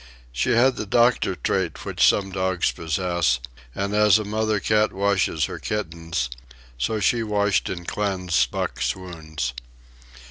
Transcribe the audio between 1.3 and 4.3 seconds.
trait which some dogs possess; and as a